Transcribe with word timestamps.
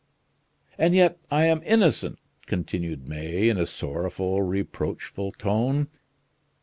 "And 0.79 0.95
yet 0.95 1.19
I 1.29 1.45
am 1.45 1.61
innocent," 1.63 2.17
continued 2.47 3.07
May, 3.07 3.49
in 3.49 3.59
a 3.59 3.67
sorrowful, 3.67 4.41
reproachful 4.41 5.33
tone. 5.33 5.89